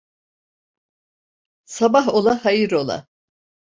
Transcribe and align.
Sabah 1.65 2.07
ola, 2.13 2.45
hayır 2.45 2.71
ola. 2.71 3.07